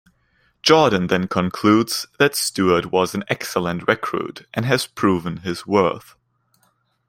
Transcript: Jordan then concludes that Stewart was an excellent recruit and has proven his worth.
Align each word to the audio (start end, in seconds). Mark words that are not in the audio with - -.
Jordan 0.63 1.05
then 1.05 1.27
concludes 1.27 2.07
that 2.17 2.33
Stewart 2.35 2.91
was 2.91 3.13
an 3.13 3.23
excellent 3.27 3.87
recruit 3.87 4.47
and 4.51 4.65
has 4.65 4.87
proven 4.87 5.37
his 5.41 5.67
worth. 5.67 6.15